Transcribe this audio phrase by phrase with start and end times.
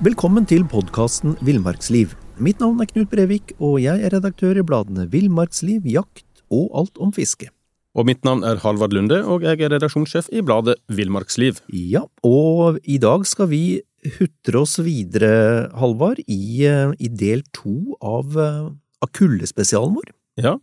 [0.00, 2.14] Velkommen til podkasten Villmarksliv.
[2.40, 6.96] Mitt navn er Knut Brevik, og jeg er redaktør i bladene Villmarksliv, Jakt og Alt
[7.04, 7.50] om fiske.
[7.92, 11.60] Og mitt navn er Halvard Lunde, og jeg er redaksjonssjef i bladet Villmarksliv.
[11.68, 13.60] Ja, og i dag skal vi
[14.16, 18.72] hutre oss videre, Halvard, i, eh, i del to av, eh,
[19.04, 20.14] av kuldespesialen vår.
[20.40, 20.54] Ja,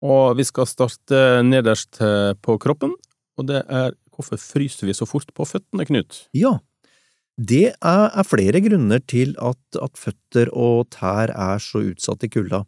[0.00, 2.96] og vi skal starte nederst eh, på kroppen,
[3.36, 6.22] og det er hvorfor fryser vi så fort på føttene, Knut?
[6.32, 6.56] Ja,
[7.36, 12.30] det er, er flere grunner til at, at føtter og tær er så utsatt i
[12.32, 12.64] kulda.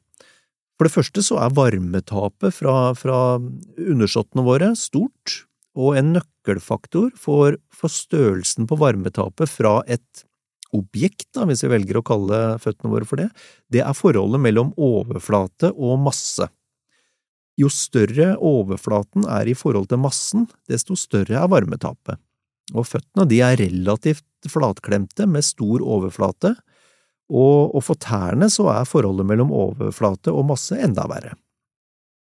[0.79, 5.43] For det første så er varmetapet fra, fra undersåttene våre stort,
[5.79, 10.25] og en nøkkelfaktor for, for størrelsen på varmetapet fra et
[10.77, 13.29] objekt, da, hvis vi velger å kalle føttene våre for det,
[13.73, 16.49] det er forholdet mellom overflate og masse.
[17.59, 22.21] Jo større overflaten er i forhold til massen, desto større er varmetapet.
[22.77, 26.55] Og føttene de er relativt flatklemte med stor overflate,
[27.29, 31.35] og, og for tærne så er forholdet mellom overflate og masse enda verre.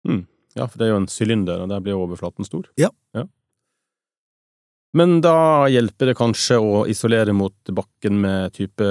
[0.07, 0.25] Mm.
[0.57, 2.66] Ja, for det er jo en sylinder, og der blir overflaten stor.
[2.81, 2.89] Ja.
[3.16, 3.23] ja.
[4.97, 8.88] Men da hjelper det kanskje å isolere mot bakken med type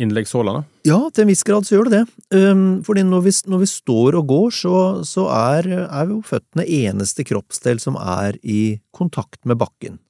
[0.00, 0.62] innleggssåler?
[0.88, 2.46] Ja, til en viss grad så gjør det det.
[2.86, 7.26] Fordi når vi, når vi står og går, så, så er, er jo føttene eneste
[7.28, 10.00] kroppsdel som er i kontakt med bakken.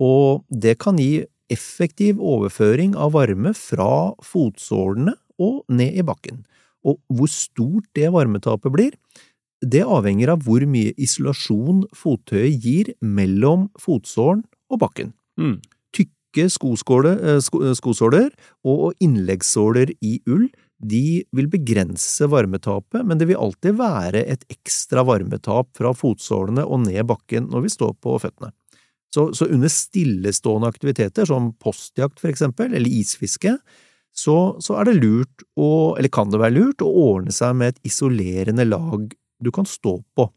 [0.00, 6.44] Og det kan gi effektiv overføring av varme fra fotsålene og ned i bakken.
[6.86, 8.94] Og hvor stort det varmetapet blir,
[9.60, 15.12] det avhenger av hvor mye isolasjon fottøyet gir mellom fotsålen og bakken.
[15.40, 15.58] Mm.
[15.92, 16.52] Tykke eh,
[17.42, 18.30] sko, skosåler
[18.64, 20.48] og innleggssåler i ull
[20.80, 26.86] de vil begrense varmetapet, men det vil alltid være et ekstra varmetap fra fotsålene og
[26.86, 28.54] ned bakken når vi står på føttene.
[29.14, 33.56] Så, så under stillestående aktiviteter, som postjakt for eksempel, eller isfiske,
[34.14, 37.74] så, så er det lurt å, eller kan det være lurt, å ordne seg med
[37.74, 39.10] et isolerende lag
[39.40, 40.28] du kan stå på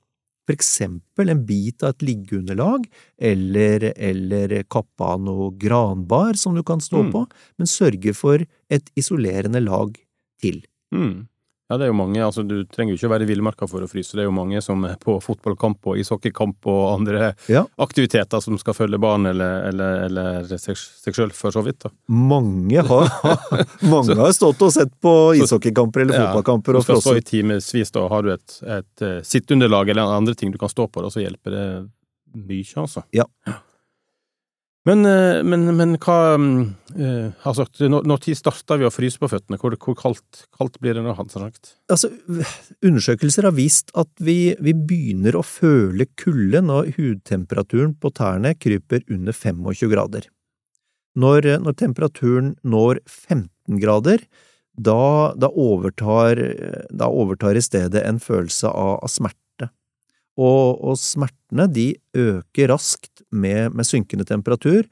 [0.44, 2.88] for eksempel en bit av et liggeunderlag,
[3.32, 7.12] eller, eller kappe av noe granbar som du kan stå Mm.
[7.14, 7.22] på,
[7.58, 9.96] men sørge for et isolerende lag
[10.42, 10.64] til.
[10.94, 11.28] Mm.
[11.74, 13.82] Ja, det er jo mange, altså du trenger jo ikke å være i villmarka for
[13.82, 17.64] å fryse, det er jo mange som er på fotballkamp og ishockeykamp og andre Ja.
[17.82, 21.90] aktiviteter som skal følge barn eller, eller, eller seg, seg sjøl, for så vidt, da.
[22.14, 23.10] Mange har,
[23.96, 27.26] mange har stått og sett på ishockeykamper eller Ja, fotballkamper Du og skal stå i
[27.26, 31.02] timevis, da har du et, et eh, sitteunderlag eller andre ting du kan stå på,
[31.02, 31.66] da, så hjelper det
[32.38, 33.02] mye, altså.
[33.18, 33.26] Ja.
[34.88, 36.56] Men, eh, men, men hva mm,
[36.98, 39.60] eh, Altså, når, når tid starter vi å fryse på føttene?
[39.62, 41.76] Hvor, hvor kaldt, kaldt blir det nå, hadde har sagt?
[41.94, 42.12] Altså,
[42.84, 49.06] undersøkelser har vist at vi, vi begynner å føle kulde når hudtemperaturen på tærne kryper
[49.08, 50.28] under 25 grader.
[51.20, 54.26] Når, når temperaturen når 15 grader,
[54.74, 56.40] da, da, overtar,
[56.90, 59.43] da overtar i stedet en følelse av, av smerte.
[60.40, 64.88] Og, og smertene de øker raskt med, med synkende temperatur,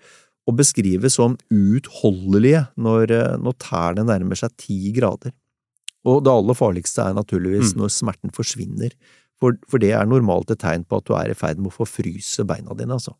[0.49, 5.33] og beskrives som uutholdelige når, når tærne nærmer seg 10 grader.
[6.09, 7.81] Og det aller farligste er naturligvis Mm.
[7.81, 8.93] når smerten forsvinner,
[9.41, 11.77] for, for det er normalt et tegn på at du er i ferd med å
[11.81, 13.13] forfryse beina dine, altså.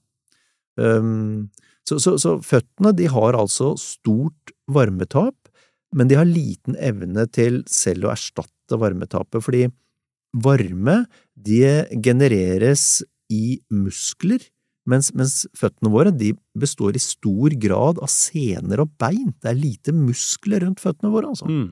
[0.78, 1.50] Um,
[1.86, 5.36] så, så, så føttene de har altså stort varmetap,
[5.94, 9.66] men de har liten evne til selv å erstatte varmetapet, fordi
[10.32, 11.02] varme
[11.46, 14.44] det genereres i muskler,
[14.90, 19.32] mens, mens føttene våre de består i stor grad av sener og bein.
[19.40, 21.48] Det er lite muskler rundt føttene våre, altså.
[21.48, 21.70] Mm.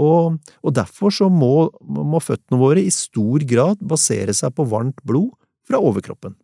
[0.00, 5.00] Og, og derfor så må, må føttene våre i stor grad basere seg på varmt
[5.06, 5.32] blod
[5.66, 6.36] fra overkroppen.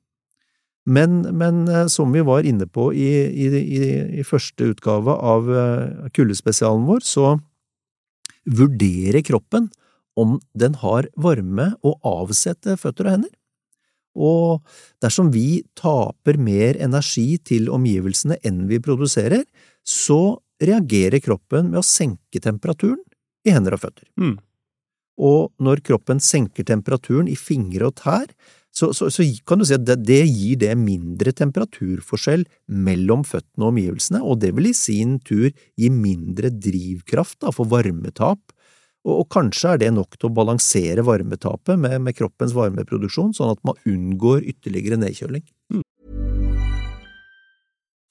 [0.87, 3.87] Men, men eh, som vi var inne på i, i, i,
[4.23, 7.35] i første utgave av eh, kuldespesialen vår, så
[8.47, 9.67] vurderer kroppen
[10.17, 13.35] om den har varme og avsette føtter og hender.
[14.17, 14.65] Og
[15.05, 19.45] dersom vi taper mer energi til omgivelsene enn vi produserer,
[19.85, 23.03] så reagerer kroppen med å senke temperaturen
[23.47, 24.09] i hender og føtter.
[24.17, 24.39] Mm.
[25.17, 28.27] Og når kroppen senker temperaturen i fingre og tær,
[28.77, 33.65] så, så, så kan du si at det, det gir det mindre temperaturforskjell mellom føttene
[33.65, 38.53] og omgivelsene, og det vil i sin tur gi mindre drivkraft da, for varmetap,
[39.07, 43.55] og, og kanskje er det nok til å balansere varmetapet med, med kroppens varmeproduksjon, sånn
[43.55, 45.47] at man unngår ytterligere nedkjøling.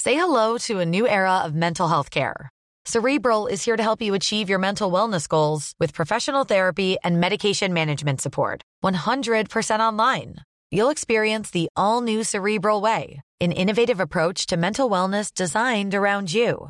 [0.01, 2.49] Say hello to a new era of mental health care.
[2.85, 7.19] Cerebral is here to help you achieve your mental wellness goals with professional therapy and
[7.19, 8.61] medication management support.
[8.83, 10.35] 100% online.
[10.69, 16.31] You'll experience the all new Cerebral Way, an innovative approach to mental wellness designed around
[16.31, 16.69] you.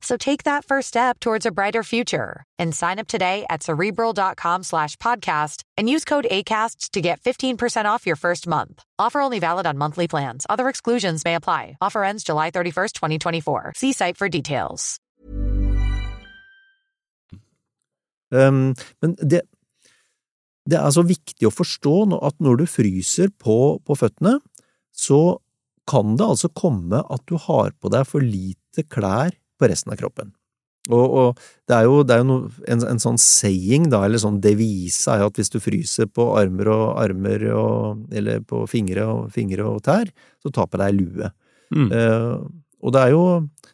[0.00, 4.62] So take that first step towards a brighter future and sign up today at cerebral.com
[4.62, 8.82] slash podcast and use code ACAST to get 15% off your first month.
[8.98, 10.46] Offer only valid on monthly plans.
[10.48, 11.76] Other exclusions may apply.
[11.80, 13.72] Offer ends July 31st, 2024.
[13.76, 15.00] See site for details.
[18.30, 19.42] Um, men det,
[20.68, 24.36] det er så viktig å forstå at når du fryser på, på føttene,
[24.92, 25.38] så
[25.88, 29.98] kan det altså komme at du har på deg for lite klær på resten av
[30.00, 30.32] kroppen.
[30.88, 32.36] Og, og det er jo, det er jo no,
[32.70, 36.30] en, en, sånn saying, da, eller sånn devise, er jo at hvis du fryser på
[36.38, 40.08] armer og armer og, eller på fingre og, fingre og tær,
[40.40, 41.30] så taper på deg lue.
[41.76, 41.90] Mm.
[41.92, 43.24] Uh, og det er jo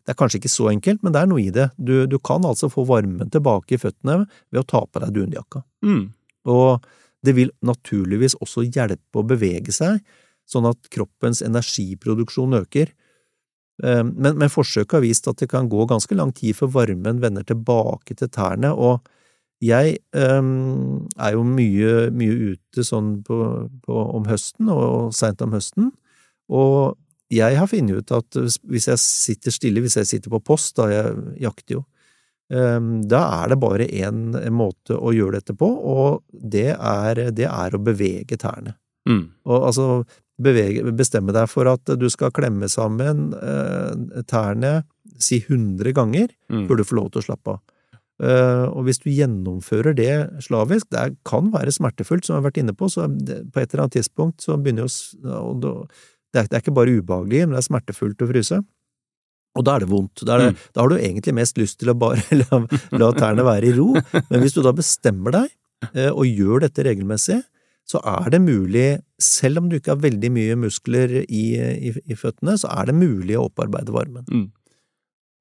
[0.04, 1.70] det er kanskje ikke så enkelt, men det er noe i det.
[1.81, 5.62] Du, du kan altså få varmen tilbake i føttene ved å ta på deg dunjakka.
[5.86, 6.02] Mm.
[6.52, 6.84] Og
[7.25, 10.02] det vil naturligvis også hjelpe å bevege seg,
[10.44, 12.92] sånn at kroppens energiproduksjon øker.
[13.82, 17.23] Ehm, men, men forsøket har vist at det kan gå ganske lang tid før varmen
[17.23, 19.03] vender tilbake til tærne, og
[19.65, 23.38] jeg um, er jo mye, mye ute sånn på,
[23.87, 25.88] på, om høsten, og seint om høsten,
[26.53, 26.99] og
[27.32, 28.37] jeg har funnet ut at
[28.69, 31.15] hvis jeg sitter stille, hvis jeg sitter på post, da jeg
[31.47, 31.85] jakter jo,
[32.53, 37.49] um, da er det bare én måte å gjøre dette på, og det er, det
[37.49, 38.77] er å bevege tærne.
[39.09, 39.25] Mm.
[39.49, 39.88] Og altså,
[40.42, 44.81] bevege, bestemme deg for at du skal klemme sammen eh, tærne
[45.20, 46.66] si 100 ganger mm.
[46.66, 47.62] før du får lov til å slappe av.
[48.22, 50.12] Uh, og hvis du gjennomfører det
[50.46, 53.72] slavisk, det kan være smertefullt, som jeg har vært inne på, så det, på et
[53.72, 55.72] eller annet tidspunkt så begynner jo
[56.31, 58.60] det, det er ikke bare ubehagelig, men det er smertefullt å fryse.
[59.54, 60.22] Og da er det vondt.
[60.22, 60.62] Da, det, mm.
[60.75, 62.62] da har du egentlig mest lyst til å bare la,
[62.94, 65.50] la tærne være i ro, men hvis du da bestemmer deg
[65.90, 67.40] uh, og gjør dette regelmessig,
[67.84, 68.88] så er det mulig,
[69.20, 72.96] selv om du ikke har veldig mye muskler i, i, i føttene, så er det
[72.99, 74.26] mulig å opparbeide varmen.
[74.26, 74.49] Mm.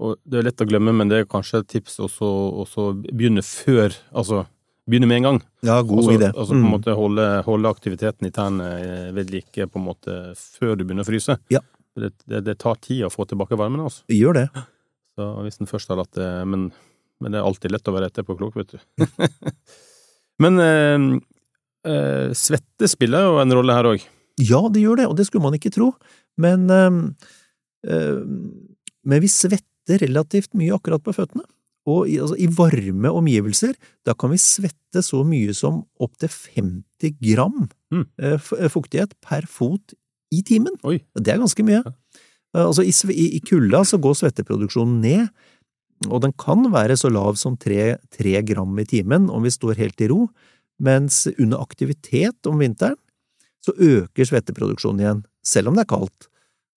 [0.04, 3.96] Og det er lett å glemme, men det er kanskje et tips å begynne før,
[4.12, 4.44] altså
[4.90, 5.40] begynne med en gang.
[5.64, 6.30] Ja, god altså, idé.
[6.34, 6.74] Altså på en mm.
[6.74, 8.70] måte holde, holde, aktiviteten i tærne
[9.16, 11.38] ved like på en måte før du begynner å fryse.
[11.54, 11.64] Ja.
[11.96, 14.04] Det, det, det tar tid å få tilbake varmen, altså.
[14.12, 14.48] Gjør det.
[15.14, 16.72] Så hvis en først har latt det men,
[17.22, 19.06] men, det er alltid lett å være etterpåklok, vet du.
[20.44, 21.08] men eh,
[21.88, 24.06] eh, svette spiller jo en rolle her òg.
[24.42, 25.92] Ja, det gjør det, og det skulle man ikke tro,
[26.42, 28.22] men, eh,
[29.04, 31.46] men vi svetter relativt mye akkurat på føttene.
[31.90, 33.76] Og i, altså, i, varme omgivelser,
[34.08, 38.06] da kan vi svette så mye som opptil 50 gram mm.
[38.24, 39.96] Eh, eh, fuktighet per fot
[40.34, 40.78] i timen.
[40.88, 41.02] Oi.
[41.20, 41.82] Det er ganske mye.
[41.84, 42.22] Ja.
[42.56, 45.28] Eh, altså, I, i kulda så går svetteproduksjonen ned,
[46.10, 49.78] og den kan være så lav som 3, 3 gram i timen om vi står
[49.80, 50.26] helt i ro,
[50.82, 53.00] mens under aktivitet om vinteren
[53.64, 56.28] så øker svetteproduksjonen igjen, selv om det er kaldt.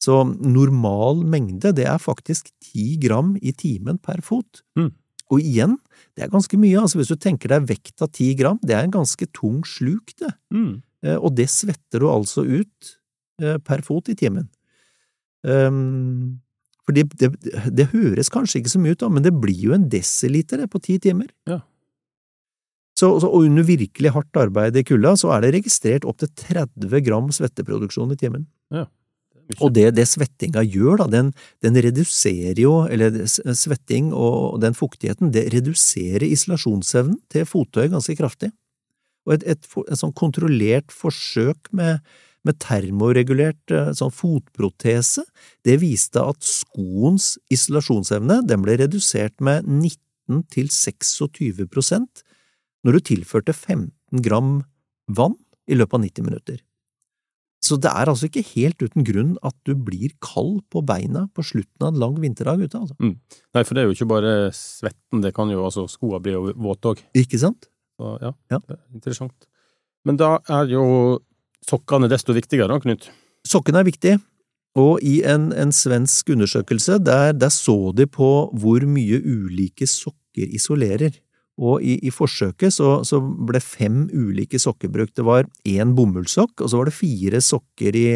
[0.02, 4.62] Så normal mengde, det er faktisk ti gram i timen per fot.
[4.78, 4.92] Mm.
[5.32, 5.74] Og igjen,
[6.14, 8.86] det er ganske mye, altså hvis du tenker deg vekt av ti gram, det er
[8.86, 10.30] en ganske tung sluk, det.
[10.54, 10.76] Mm.
[11.06, 12.92] Eh, og det svetter du altså ut
[13.42, 14.46] eh, per fot i timen.
[15.46, 16.38] Um,
[16.86, 17.32] for det, det,
[17.74, 20.82] det, høres kanskje ikke så mye ut, da, men det blir jo en desiliter på
[20.82, 21.32] ti timer.
[21.50, 21.60] Ja.
[22.96, 27.28] Så, og under virkelig hardt arbeid i kulda, så er det registrert opptil 30 gram
[27.34, 28.46] svetteproduksjon i timen.
[28.72, 28.86] Ja.
[29.62, 31.30] Og det, det, svettinga gjør, da, den,
[31.62, 38.50] den, reduserer jo, eller svetting og den fuktigheten, det reduserer isolasjonsevnen til fottøy ganske kraftig.
[39.26, 42.02] Og et, et, et sånn kontrollert forsøk med,
[42.46, 45.22] med termoregulert eh, sånn fotprotese,
[45.66, 52.25] det viste at skoens isolasjonsevne den ble redusert med 19 til 26 prosent
[52.86, 54.60] når du tilførte 15 gram
[55.10, 55.34] vann
[55.66, 56.62] i løpet av 90 minutter.
[57.66, 61.42] Så det er altså ikke helt uten grunn at du blir kald på beina på
[61.46, 62.94] slutten av en lang vinterdag ute, altså.
[63.02, 63.16] Mm.
[63.56, 66.92] Nei, for det er jo ikke bare svetten, det kan jo altså skoa bli våte
[66.92, 67.02] òg.
[67.18, 67.66] Ikke sant?
[67.96, 69.48] Så ja, ja, det er interessant.
[70.06, 70.84] Men da er jo
[71.66, 73.08] sokkene desto viktigere, da, Knut?
[73.46, 74.20] Sokkene er viktige.
[74.76, 80.52] Og i en, en svensk undersøkelse, der, der så de på hvor mye ulike sokker
[80.54, 81.16] isolerer.
[81.56, 85.14] Og i, i forsøket så, så, ble fem ulike sokker brukt.
[85.16, 88.10] Det var én bomullssokk, og så var det fire sokker i,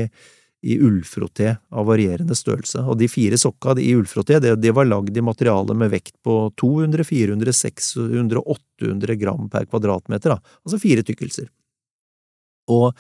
[0.61, 2.83] i ullfroté av varierende størrelse.
[2.85, 6.37] Og de fire sokka i ullfroté det, det, var lagd i materiale med vekt på
[6.61, 10.57] 200, 400, 600, 800 gram per kvadratmeter, da.
[10.67, 11.49] altså fire tykkelser.
[12.71, 12.93] Og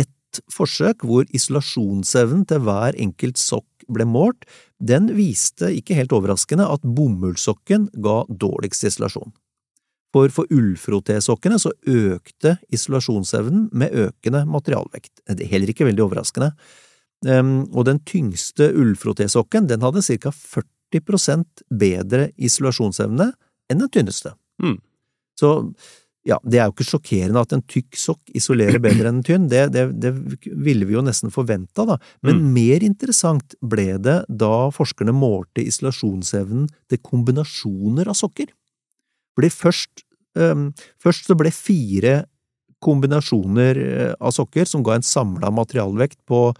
[0.00, 4.42] et forsøk hvor isolasjonsevnen til hver enkelt sokk ble målt,
[4.82, 9.30] den viste, ikke helt overraskende, at bomullssokken ga dårligst isolasjon.
[10.14, 15.10] For for ullfrotésokkene så økte isolasjonsevnen med økende materialvekt.
[15.26, 16.52] Det er heller ikke veldig overraskende.
[17.26, 20.30] Um, og den tyngste ullfrotésokken den hadde ca.
[20.30, 23.32] 40% bedre isolasjonsevne
[23.72, 24.34] enn den tynneste.
[24.62, 24.76] Mm.
[25.40, 25.50] Så
[26.24, 29.48] ja, det er jo ikke sjokkerende at en tykk sokk isolerer bedre enn en tynn,
[29.50, 30.12] det, det, det
[30.64, 31.98] ville vi jo nesten forventa, da.
[32.24, 32.52] Men Mm.
[32.54, 38.52] mer interessant ble det da forskerne målte isolasjonsevnen til kombinasjoner av sokker.
[39.34, 40.04] Fordi først,
[40.38, 40.68] um,
[41.02, 42.22] først så ble fire
[42.84, 46.50] kombinasjoner øh, av sokker som ga en samla materialvekt på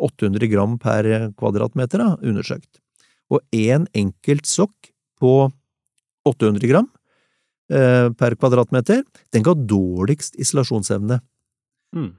[0.00, 1.06] 800 gram per
[1.38, 2.80] kvadratmeter, da, undersøkt.
[3.32, 5.34] Og én enkelt sokk på
[6.28, 6.88] 800 gram
[7.72, 11.20] eh, per kvadratmeter, den ga dårligst isolasjonsevne.
[11.94, 12.10] Mm.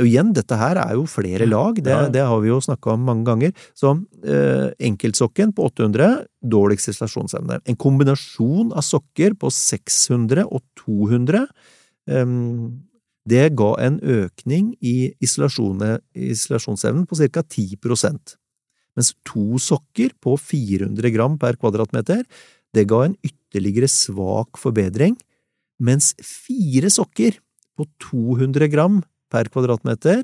[0.00, 2.96] Og igjen, dette her er jo flere lag, det, Ja, det har vi jo snakka
[2.96, 3.52] om mange ganger.
[3.78, 3.92] Så
[4.26, 7.60] eh, enkeltsokken på 800, dårligst isolasjonsevne.
[7.62, 11.46] En kombinasjon av sokker på 600 og 200,
[12.10, 12.26] eh,
[13.24, 17.42] det ga en økning i isolasjonsevnen på ca.
[17.46, 18.36] 10%
[18.94, 22.22] Mens to sokker på 400 gram per kvadratmeter,
[22.74, 25.16] det ga en ytterligere svak forbedring,
[25.82, 27.40] mens fire sokker
[27.74, 29.00] på 200 gram
[29.34, 30.22] per kvadratmeter,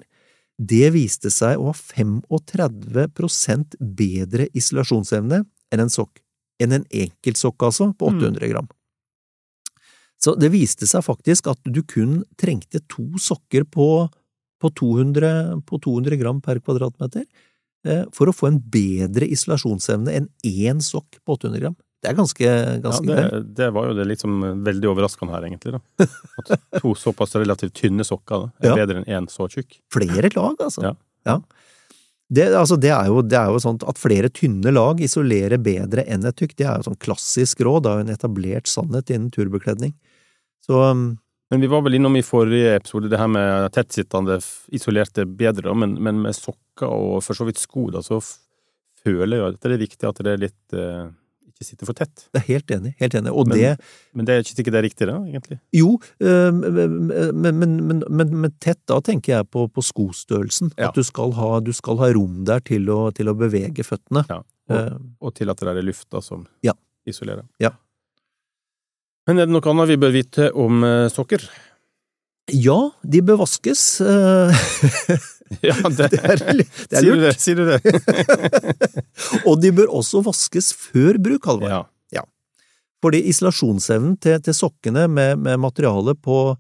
[0.61, 6.21] det viste seg å ha 35% bedre isolasjonsevne enn en sokk.
[6.61, 8.21] Enn en enkeltsokk, altså, på Mm.
[8.21, 8.69] 800 gram.
[10.21, 14.11] Så det viste seg faktisk at du kun trengte to sokker på,
[14.61, 17.25] på, 200, på 200 gram per kvadratmeter
[17.87, 21.77] eh, for å få en bedre isolasjonsevne enn én sokk på 800 gram.
[22.01, 25.75] Det er ganske, Ja, det, det var jo det liksom veldig overraskende her, egentlig.
[25.77, 26.07] da.
[26.41, 28.77] At to såpass relativt tynne sokker da, er Ja.
[28.81, 29.77] bedre enn én så tjukk.
[29.93, 30.95] Flere lag, altså.
[31.27, 31.37] Ja.
[32.33, 36.05] Det, altså, det, er jo, det er jo sånn at flere tynne lag isolerer bedre
[36.07, 36.57] enn et tykt.
[36.61, 39.93] Det er jo sånn klassisk råd, det er jo en etablert sannhet innen turbekledning.
[40.65, 41.19] Så um,
[41.51, 44.39] Men vi var vel innom i forrige episode det her med tettsittende
[44.73, 48.21] isolerte bedre, men, men med sokker og for så vidt sko, da, så
[49.03, 51.09] føler jeg at det er viktig at det er litt eh,
[51.61, 52.23] ikke sitter for tett.
[52.33, 53.33] jeg er helt enig, helt enig.
[53.37, 53.81] Og Men- det
[54.17, 55.61] Men det er ikke det er riktig, da, egentlig.
[55.77, 57.61] Jo, men,
[58.11, 60.73] men, men, tett, da tenker jeg på, på skostørrelsen.
[60.79, 60.89] Ja.
[60.89, 64.25] At du skal, ha, du skal ha rom der til å, til å bevege føttene.
[64.29, 64.41] Ja.
[64.41, 64.93] Og, Eh,
[65.27, 66.73] og til at det er lufta som Ja.
[67.05, 67.43] isolerer.
[67.59, 67.73] Ja.
[69.27, 71.43] Men er det noe annet vi bør vite om eh, sokker?
[72.55, 73.83] ja, de bør vaskes.
[75.67, 77.25] Ja, det, det er, det er Sier du lurt.
[77.27, 77.41] det?
[77.43, 77.81] Sier du det?
[79.49, 81.73] Og de bør også vaskes før bruk, Halvard.
[81.73, 81.87] Ja.
[83.01, 86.55] Fordi isolasjonsevnen til, til sokkene med, med materiale på,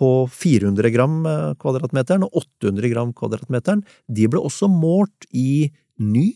[0.00, 5.68] på 400 gram eh, kvadratmeteren og 800 gram kvadratmeteren, de ble også målt i
[6.00, 6.30] ny,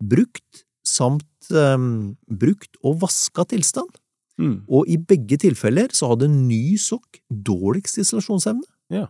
[0.00, 3.88] brukt samt um, brukt og vaska tilstand.
[4.40, 4.62] Mm.
[4.72, 8.64] Og i begge tilfeller så hadde ny sokk dårligst isolasjonsevne.
[8.92, 9.08] Ja.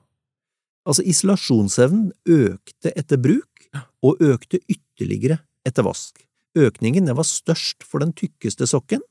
[0.88, 3.46] Altså isolasjonsevnen økte etter bruk,
[4.02, 6.22] og økte ytterligere etter vask.
[6.58, 9.02] Økningen var størst for den tykkeste sokken,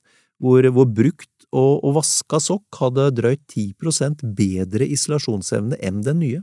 [0.42, 6.42] hvor, hvor brukt og, og vaska sokk hadde drøyt 10% bedre isolasjonsevne enn den nye.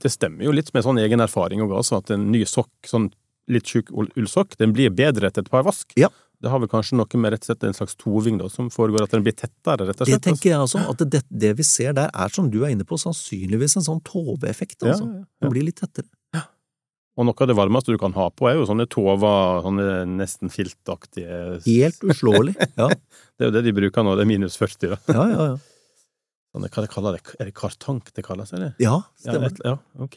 [0.00, 3.10] Det stemmer jo litt med sånn egen erfaring altså, at en ny sokk, sånn
[3.50, 5.90] litt tjukk ull- ullsokk, den blir bedre etter et par vask.
[5.98, 6.10] Ja.
[6.40, 9.04] Det har vel kanskje noe med rett og slett en slags toving da, som foregår,
[9.04, 10.14] at den blir tettere, rett og slett?
[10.16, 12.86] Det tenker jeg altså, at det, det vi ser der er, som du er inne
[12.88, 14.78] på, sannsynligvis en sånn toveeffekt.
[14.82, 15.04] Ja, Altså.
[15.10, 15.44] ja, ja.
[15.44, 16.08] Den blir litt tettere.
[17.20, 20.48] Og noe av det varmeste du kan ha på, er jo sånne tover, sånne nesten
[20.48, 22.54] filtaktige Helt uslåelig.
[22.80, 24.98] Ja, Det er jo det de bruker nå, det er minus 40, da.
[25.12, 25.48] ja, ja.
[25.50, 25.58] ja.
[26.54, 27.34] Sånne, hva de kaller det?
[27.38, 28.72] Er det kartank det kalles, eller?
[28.80, 29.02] ja Ja,
[29.34, 29.52] stemmer.
[29.52, 30.16] et, ja ok.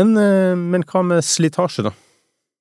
[0.00, 1.92] Men, eh, men hva med slitasje, da?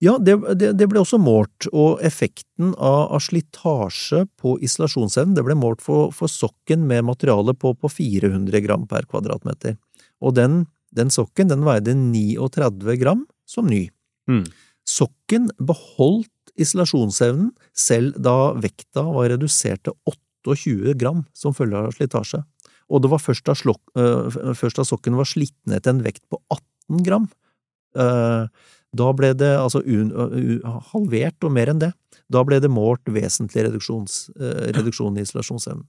[0.06, 5.46] Ja, det, det, det ble også målt, og effekten av, av slitasje på isolasjonsevnen det
[5.48, 9.80] ble målt for, for sokken med materiale på, på 400 gram per kvadratmeter.
[10.22, 13.88] Og den, den sokken den veide 39 gram som ny.
[14.30, 14.44] Mm.
[14.86, 16.30] Sokken beholdt
[16.62, 19.98] isolasjonsevnen selv da vekta var redusert til
[20.46, 22.44] 28 gram som følge av slitasje.
[22.94, 26.06] Og det var først da, slok, øh, først da sokken var slitt ned til en
[26.06, 27.30] vekt på 18 gram.
[27.98, 28.48] øh,
[28.96, 31.92] da ble det altså un, uh, halvert og mer enn det.
[32.32, 33.74] Da ble det målt vesentlig øh,
[34.74, 35.86] reduksjon i isolasjonsevnen.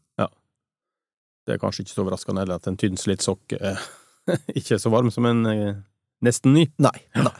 [1.46, 3.80] Det er kanskje ikke så overraskende heller at en tynnslitt sokk uh,
[4.58, 5.78] ikke er så varm som en eh,
[6.26, 6.66] nesten ny.
[6.82, 7.34] Nei, nei.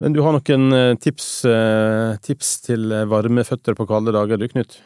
[0.00, 1.26] Men du har noen tips,
[2.24, 4.78] tips til varme føtter på kalde dager, du, Knut?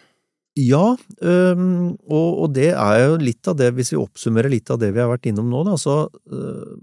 [0.54, 4.78] Ja, øhm, og, og det er jo litt av det, hvis vi oppsummerer litt av
[4.78, 6.76] det vi har vært innom nå, da, så, øh,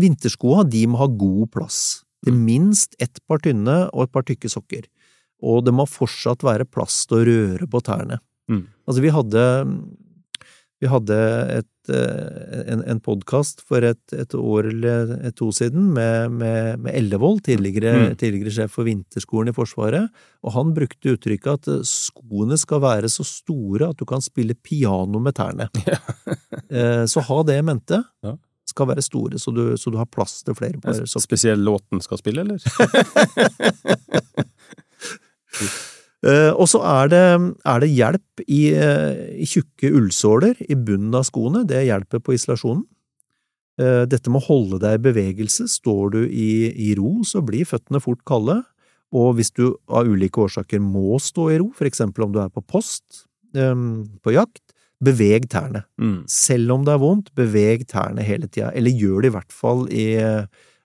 [0.00, 1.80] vinterskoa de må ha god plass.
[2.24, 4.88] Det er minst ett par tynne og et par tykke sokker.
[5.44, 8.20] Og det må fortsatt være plass til å røre på tærne.
[8.50, 8.64] Mm.
[8.88, 9.44] Altså, vi hadde,
[10.80, 11.16] vi hadde
[11.58, 16.80] et, eh, en, en podkast for et, et år eller et to siden med, med,
[16.86, 18.14] med Ellevold, tidligere, Mm.
[18.16, 20.08] tidligere sjef for vinterskolen i Forsvaret,
[20.44, 24.54] og han brukte uttrykket at eh, skoene skal være så store at du kan spille
[24.56, 25.68] piano med tærne.
[26.70, 27.02] Ja.
[27.10, 27.96] Så ha det i mente.
[28.22, 28.36] Ja.
[28.70, 31.24] Skal være store, så du, så du har plass til flere par sokker.
[31.24, 32.62] spesiell låten skal spille, eller?
[36.26, 37.24] Eh, Og så er det,
[37.64, 41.66] er det hjelp i, eh, i tjukke ullsåler i bunnen av skoene.
[41.66, 42.84] Det hjelper på isolasjonen.
[43.80, 45.68] Eh, Dette med å holde deg i bevegelse.
[45.68, 48.62] Står du i, i ro, så blir føttene fort kalde.
[49.12, 52.52] Og hvis du av ulike årsaker må stå i ro, for eksempel om du er
[52.52, 53.24] på post,
[53.56, 53.74] eh,
[54.20, 54.62] på jakt,
[55.00, 55.86] beveg tærne.
[55.96, 56.28] Mm.
[56.28, 59.86] Selv om det er vondt, beveg tærne hele tida, eller gjør det i hvert fall
[59.88, 60.04] i,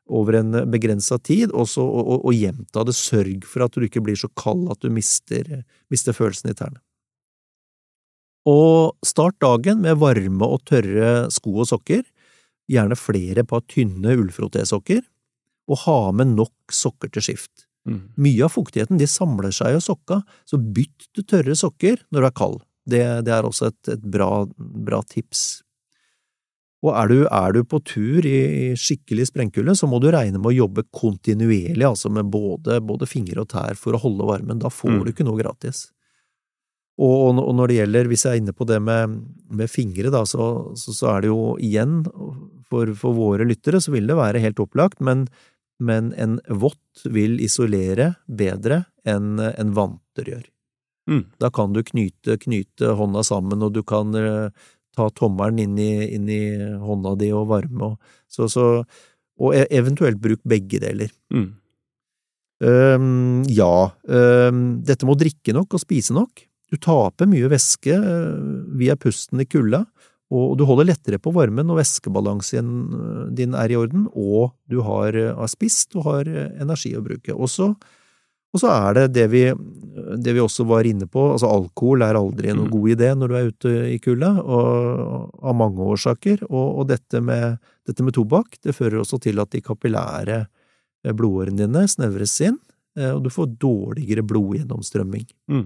[0.05, 2.93] over en begrensa tid, og, så, og, gjenta det.
[2.97, 6.81] Sørg for at du ikke blir så kald at du mister, mister følelsen i tærne.
[8.45, 12.03] Og start dagen med varme og tørre sko og sokker,
[12.69, 15.01] gjerne flere par tynne ullfrotésokker,
[15.65, 17.65] og ha med nok sokker til skift.
[17.89, 18.01] Mm.
[18.21, 22.29] Mye av fuktigheten de samler seg i sokka, så bytt til tørre sokker når du
[22.29, 22.59] er kald.
[22.85, 25.64] Det, det er også et, et bra, bra tips.
[26.83, 28.35] Og er du, er du på tur i,
[28.71, 33.07] i skikkelig sprengkulde, så må du regne med å jobbe kontinuerlig, altså med både, både
[33.09, 34.59] fingre og tær for å holde varmen.
[34.61, 35.03] Da får Mm.
[35.05, 35.87] du ikke noe gratis.
[37.01, 39.17] Og, og når det gjelder, hvis jeg er inne på det med,
[39.51, 40.45] med fingre, da, så,
[40.79, 42.03] så, så er det jo igjen,
[42.69, 45.25] for, for våre lyttere, så vil det være helt opplagt, men,
[45.83, 50.45] men en vått vil isolere bedre enn en vanter gjør.
[51.11, 51.25] Mm.
[51.43, 54.47] Da kan du knyte, knyte hånda sammen, og du kan eh,
[54.95, 56.41] ta tommelen inn i, inn i
[56.81, 58.65] hånda di og varme, og, så, så,
[59.41, 61.13] og e- eventuelt bruk begge deler.
[61.33, 61.53] Mm.
[62.65, 66.45] Um, ja, um, dette med å drikke nok og spise nok.
[66.71, 68.45] Du taper mye væske eh,
[68.79, 69.83] via pusten i kulda,
[70.33, 74.79] og du holder lettere på varmen når væskebalansen eh, din er i orden, og du
[74.87, 77.35] har, eh, har spist og har energi å bruke.
[77.35, 77.73] Også,
[78.55, 79.41] og så er det det vi,
[80.23, 82.73] det vi også var inne på, altså alkohol er aldri noen Mm.
[82.77, 87.57] god idé når du er ute i kulda, av mange årsaker, og, og dette, med,
[87.87, 92.57] dette med tobakk, det fører også til at de kapillære eh, blodårene dine snevres inn,
[92.97, 95.27] eh, og du får dårligere blodgjennomstrømming.
[95.51, 95.65] Mm.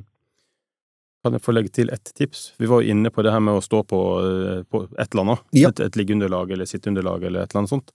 [1.24, 2.54] Kan jeg få legge til ett tips?
[2.58, 5.26] Vi var jo inne på det her med å stå på, eh, på et eller
[5.26, 5.42] annet.
[5.52, 5.70] Ja.
[5.74, 7.92] Et, et liggeunderlag eller sitteunderlag eller et eller annet sånt.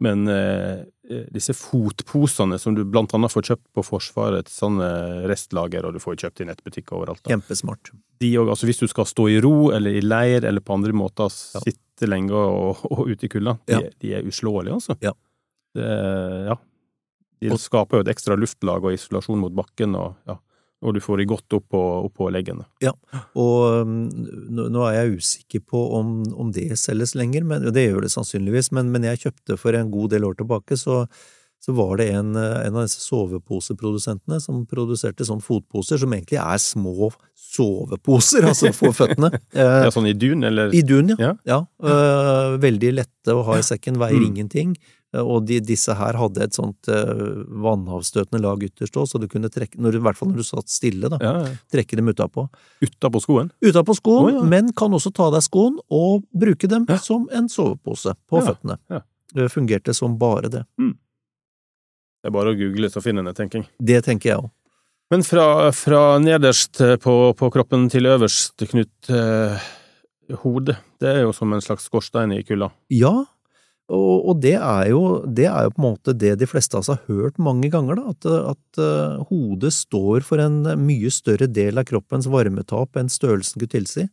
[0.00, 4.86] Men eh, eh, disse fotposene som du blant annet får kjøpt på Forsvarets sånne
[5.26, 7.32] restlager, og du får kjøpt i nettbutikker overalt, da.
[7.34, 7.90] Kjempesmart.
[8.20, 10.92] de òg, altså hvis du skal stå i ro eller i leir eller på andre
[10.92, 11.60] måter Ja.
[11.66, 13.80] sitte lenge og, og ute i kulda, de, Ja.
[14.00, 14.96] de er uslåelige, altså.
[15.02, 15.12] Ja.
[15.74, 15.90] Det,
[16.48, 16.56] ja.
[17.40, 20.38] De skaper jo et ekstra luftlag og isolasjon mot bakken, og, ja.
[20.82, 22.62] Og du får de godt opp på, opp på leggene.
[23.34, 23.96] Og um,
[24.54, 28.70] nå, er jeg usikker på om, om det selges lenger, men det gjør det sannsynligvis.
[28.76, 31.00] Men, men jeg kjøpte for en god del år tilbake, så,
[31.58, 36.38] så var det en, eh, en av disse soveposeprodusentene som produserte sånn fotposer som egentlig
[36.38, 37.10] er små
[37.48, 39.32] soveposer, altså for føttene.
[39.58, 40.70] Eh, Ja, sånn i dun, eller?
[40.76, 41.18] I dun, ja.
[41.18, 41.34] Ja.
[41.48, 41.58] ja.
[41.82, 44.26] øh, veldig lette å ha i sekken, veier Mm.
[44.30, 44.76] ingenting.
[45.14, 49.26] Eh, Og de, disse her hadde et sånt uh, vannavstøtende lag ytterst òg, så du
[49.30, 51.54] kunne trekke, når, i hvert fall når du satt stille, da, Ja, ja.
[51.72, 52.48] trekke dem utapå.
[52.84, 53.48] Utapå skoen?
[53.64, 54.42] Utapå skoen, oh, ja.
[54.44, 58.76] men kan også ta deg skoen og bruke dem som en sovepose på føttene.
[59.32, 60.62] Det fungerte som bare det.
[60.78, 63.68] Det er bare å google, så finner en det, tenker jeg.
[63.78, 64.52] Det tenker jeg òg.
[65.08, 69.68] Men fra, fra nederst på, på kroppen til øverst, Knut, eh,
[70.42, 72.68] hodet, det er jo som en slags skorstein i kulda.
[72.92, 73.14] Ja,
[73.88, 76.82] og, og det, er jo, det er jo på en måte det de fleste av
[76.82, 81.48] oss har hørt mange ganger, da, at, at eh, hodet står for en mye større
[81.48, 84.04] del av kroppens varmetap enn størrelsen skulle tilsi.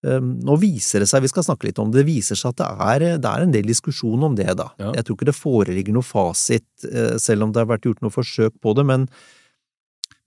[0.00, 2.60] Um, nå viser det seg, vi skal snakke litt om det, det viser seg at
[2.62, 4.70] det er, det er en del diskusjon om det, da.
[4.80, 4.94] Ja.
[4.96, 8.14] Jeg tror ikke det foreligger noe fasit, eh, selv om det har vært gjort noe
[8.14, 9.04] forsøk på det, men,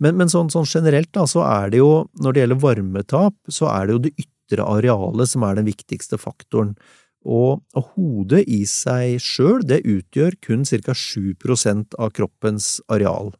[0.03, 3.71] men, men sånn, sånn generelt, da, så er det jo, når det gjelder varmetap, så
[3.71, 6.75] er det jo det ytre arealet som er den viktigste faktoren.
[7.23, 7.61] Og,
[7.95, 10.93] hodet i seg sjøl, utgjør kun ca.
[10.93, 13.31] 7% av kroppens areal.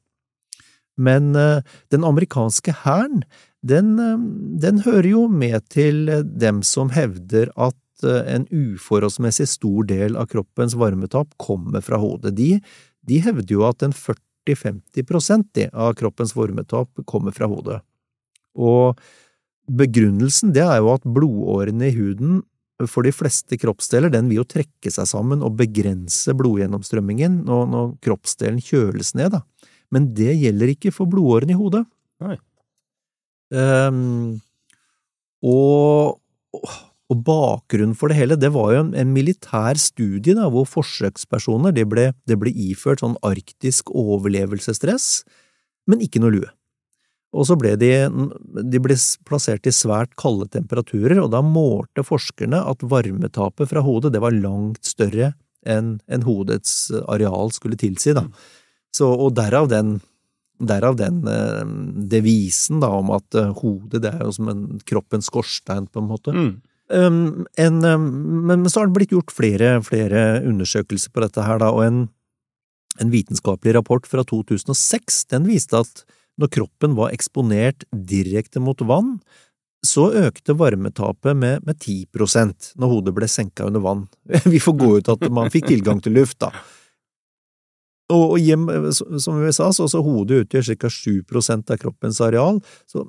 [0.96, 3.24] Men eh, den amerikanske hæren,
[3.66, 4.20] den, eh,
[4.62, 10.30] den hører jo med til dem som hevder at eh, en uforholdsmessig stor del av
[10.32, 12.36] kroppens varmetap kommer fra hodet.
[12.38, 12.60] De,
[13.02, 17.82] de hevder jo at en 40–50 de, av kroppens varmetap kommer fra hodet.
[18.54, 19.00] Og
[19.72, 22.42] begrunnelsen det er jo at blodårene i huden
[22.92, 27.92] for de fleste kroppsdeler, den vil jo trekke seg sammen og begrense blodgjennomstrømmingen når, når
[28.06, 29.44] kroppsdelen kjøles ned, da.
[29.94, 31.84] Men det gjelder ikke for blodårene i hodet.
[32.24, 32.38] Nei.
[33.54, 34.40] Um,
[35.46, 36.18] og,
[37.14, 41.76] og bakgrunnen for det hele, det var jo en, en militær studie da, hvor forsøkspersoner
[41.76, 45.22] det ble, det ble iført sånn arktisk overlevelsesdress,
[45.90, 46.52] men ikke noe lue.
[47.34, 47.92] Og så ble de,
[48.62, 54.14] de ble plassert i svært kalde temperaturer, og da målte forskerne at varmetapet fra hodet
[54.14, 55.34] det var langt større
[55.66, 58.14] enn en hodets areal skulle tilsi.
[58.14, 58.28] Da.
[58.94, 59.96] Så, og derav den,
[60.62, 61.64] derav den eh,
[62.14, 66.10] devisen da, om at eh, hodet det er jo som en kroppens skorstein, på en
[66.12, 66.36] måte.
[66.36, 66.52] Mm.
[66.94, 68.10] Um, en, um,
[68.46, 72.04] men så har det blitt gjort flere, flere undersøkelser på dette her, da, og en,
[73.02, 76.04] en vitenskapelig rapport fra 2006 den viste at
[76.42, 79.18] når kroppen var eksponert direkte mot vann,
[79.84, 84.06] så økte varmetapet med, med 10% når hodet ble senka under vann.
[84.54, 86.54] Vi får gå ut at man fikk tilgang til luft, da.
[88.14, 90.90] Og, og hjem, som vi sa, så, så hodet utgjør ca.
[90.92, 93.06] 7% av kroppens areal, så,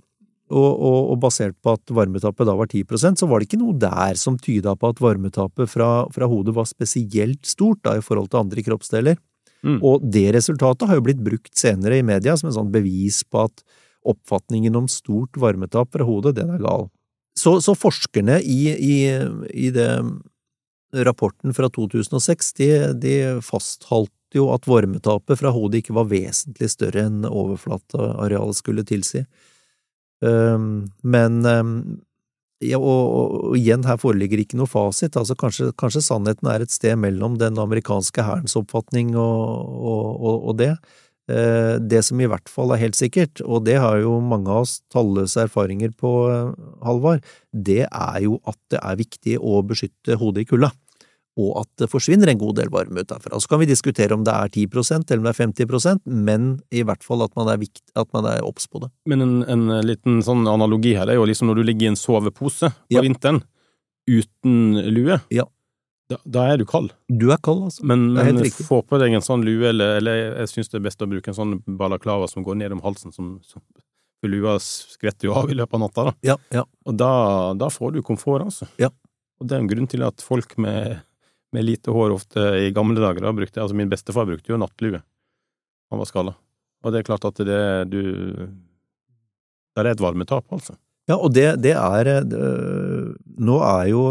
[0.54, 3.74] og, og, og, basert på at varmetapet da var 10% så var det ikke noe
[3.80, 8.30] der som tyda på at varmetapet fra, fra hodet var spesielt stort da, i forhold
[8.30, 9.18] til andre kroppsdeler.
[9.64, 9.78] Mm.
[9.86, 13.46] Og det resultatet har jo blitt brukt senere i media som en sånn bevis på
[13.46, 13.64] at
[14.04, 16.90] oppfatningen om stort varmetap fra hodet, den er gal.
[17.38, 18.96] Så, så forskerne i, i,
[19.50, 19.88] i det
[20.94, 22.68] rapporten fra 2006, de,
[23.00, 29.24] de fastholdt jo at varmetapet fra hodet ikke var vesentlig større enn overflatearealet skulle tilsi.
[30.24, 31.74] Um, men um,
[32.64, 35.16] ja, og, og, igjen, her foreligger ikke noe fasit.
[35.20, 40.74] altså Kanskje, kanskje sannheten er et sted mellom den amerikanske hærens oppfatning og, og, det.
[41.30, 44.66] Eh, det som i hvert fall er helt sikkert, og det har jo mange av
[44.66, 50.18] oss talløse erfaringer på, eh, Halvard, det er jo at det er viktig å beskytte
[50.20, 50.74] hodet i kulda
[51.34, 53.40] og at det forsvinner en god del varme ut derfra.
[53.42, 56.84] Så kan vi diskutere om det er 10% eller om det er 50% men i
[56.86, 58.90] hvert fall at man er, vikt, at man er obs på det.
[59.10, 61.98] Men en, en, liten sånn analogi her er jo liksom når du ligger i en
[61.98, 63.02] sovepose på Ja.
[63.02, 63.42] vinteren
[64.06, 65.46] uten lue, Ja.
[66.12, 66.92] da, da er du kald.
[67.08, 67.84] Du er kald, altså.
[67.88, 71.02] Men, men få på deg en sånn lue, eller, eller jeg syns det er best
[71.02, 73.64] å bruke en sånn balaklava som går ned om halsen, som, som
[74.24, 76.12] for lua skvetter jo av i løpet av natta, da.
[76.24, 76.62] Ja, ja.
[76.88, 77.10] Og da,
[77.60, 78.68] da får du komfort, altså.
[78.80, 78.88] Ja.
[79.40, 81.02] Og det er en grunn til at folk med,
[81.54, 85.00] med lite hår ofte i gamle dager da brukte Altså, min bestefar brukte jo nattlue.
[85.92, 86.34] Han var skalla.
[86.84, 87.60] Og det er klart at det
[87.92, 88.02] du
[89.74, 90.76] Der er et varmetap, altså.
[91.04, 92.38] Ja, og det, det er det,
[93.44, 94.02] Nå er jo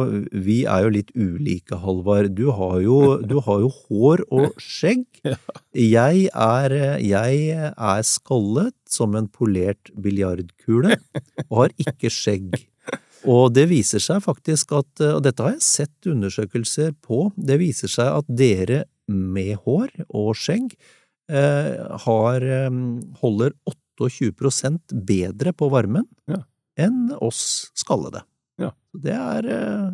[0.46, 2.36] Vi er jo litt ulike, Halvard.
[2.38, 5.08] Du du har jo hår og skjegg.
[5.74, 7.38] Jeg er, jeg
[7.74, 11.00] er skallet som en polert biljardkule,
[11.50, 12.60] og har ikke skjegg.
[13.30, 17.88] Og det viser seg faktisk at, og dette har jeg sett undersøkelser på, det viser
[17.92, 20.74] seg at dere med hår og skjegg
[21.32, 22.70] eh, har, eh,
[23.22, 23.54] holder
[24.00, 26.42] 28% bedre på varmen Ja.
[26.80, 28.24] enn oss skallede.
[28.60, 28.72] Ja.
[28.96, 29.88] Det er eh,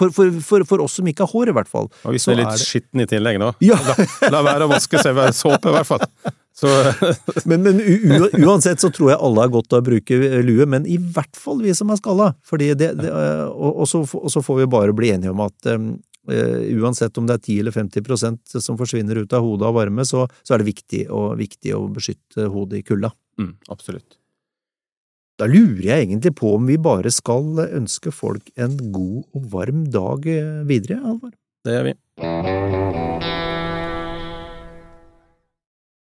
[0.00, 1.90] for, for, for, for oss som ikke har hår, i hvert fall.
[2.08, 3.76] Og hvis Så du er er litt det- skitten i tillegg, da, Ja.
[3.84, 6.06] la, la være å vaske seg med såpe, i hvert fall.
[7.48, 7.80] Men, men
[8.44, 11.62] uansett så tror jeg alle har godt av å bruke lue, men i hvert fall
[11.64, 12.30] vi som er skalla.
[12.46, 15.42] Fordi det, det, eh, og, og, så, og så får vi bare bli enige om
[15.44, 15.90] at um,
[16.28, 20.26] uansett om det er 10 eller 50% som forsvinner ut av hodet av varme, så,
[20.44, 23.12] så er det viktig, og, viktig å beskytte hodet i kulda.
[23.40, 24.20] mm, Absolutt.
[25.40, 29.86] Da lurer jeg egentlig på om vi bare skal ønske folk en god og varm
[29.88, 31.32] dag eh, videre, Alvar.
[31.64, 33.48] Det gjør vi.